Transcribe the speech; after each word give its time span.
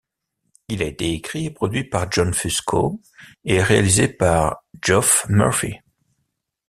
Il 0.67 0.81
a 0.81 0.87
été 0.87 1.13
écrit 1.13 1.45
et 1.45 1.51
produit 1.51 1.83
par 1.83 2.11
John 2.11 2.33
Fusco 2.33 2.99
et 3.45 3.61
réalisé 3.61 4.07
par 4.07 4.63
Geoff 4.83 5.27
Murphy. 5.29 5.75